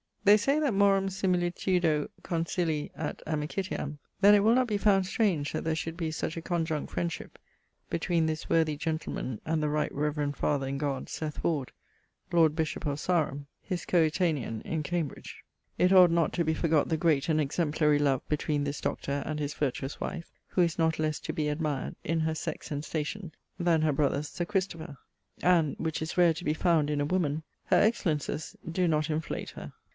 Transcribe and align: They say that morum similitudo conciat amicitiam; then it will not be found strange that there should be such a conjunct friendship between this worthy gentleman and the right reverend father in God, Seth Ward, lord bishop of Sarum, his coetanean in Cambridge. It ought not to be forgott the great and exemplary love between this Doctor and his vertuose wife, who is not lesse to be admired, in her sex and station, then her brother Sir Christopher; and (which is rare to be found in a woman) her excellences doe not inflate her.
They 0.23 0.35
say 0.37 0.59
that 0.59 0.73
morum 0.73 1.09
similitudo 1.09 2.07
conciat 2.23 3.23
amicitiam; 3.27 3.97
then 4.21 4.33
it 4.35 4.39
will 4.39 4.55
not 4.55 4.67
be 4.67 4.77
found 4.77 5.05
strange 5.05 5.51
that 5.51 5.63
there 5.63 5.75
should 5.75 5.97
be 5.97 6.09
such 6.09 6.37
a 6.37 6.41
conjunct 6.41 6.91
friendship 6.91 7.37
between 7.89 8.25
this 8.25 8.49
worthy 8.49 8.77
gentleman 8.77 9.41
and 9.45 9.61
the 9.61 9.69
right 9.69 9.91
reverend 9.93 10.37
father 10.37 10.67
in 10.67 10.77
God, 10.79 11.09
Seth 11.09 11.43
Ward, 11.43 11.71
lord 12.31 12.55
bishop 12.55 12.85
of 12.87 12.99
Sarum, 12.99 13.47
his 13.61 13.85
coetanean 13.85 14.61
in 14.61 14.83
Cambridge. 14.83 15.43
It 15.77 15.91
ought 15.91 16.11
not 16.11 16.33
to 16.33 16.43
be 16.43 16.55
forgott 16.55 16.89
the 16.89 16.97
great 16.97 17.27
and 17.29 17.41
exemplary 17.41 17.99
love 17.99 18.27
between 18.29 18.63
this 18.63 18.81
Doctor 18.81 19.23
and 19.25 19.39
his 19.39 19.53
vertuose 19.55 19.99
wife, 19.99 20.31
who 20.49 20.61
is 20.61 20.77
not 20.79 20.97
lesse 20.99 21.19
to 21.21 21.33
be 21.33 21.47
admired, 21.47 21.95
in 22.03 22.19
her 22.21 22.35
sex 22.35 22.71
and 22.71 22.83
station, 22.85 23.31
then 23.59 23.81
her 23.81 23.93
brother 23.93 24.23
Sir 24.23 24.45
Christopher; 24.45 24.97
and 25.43 25.75
(which 25.77 25.99
is 26.01 26.17
rare 26.17 26.33
to 26.33 26.45
be 26.45 26.53
found 26.55 26.89
in 26.89 27.01
a 27.01 27.05
woman) 27.05 27.43
her 27.65 27.79
excellences 27.79 28.55
doe 28.71 28.87
not 28.87 29.09
inflate 29.09 29.51
her. 29.51 29.73